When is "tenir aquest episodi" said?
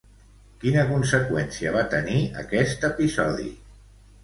1.93-3.49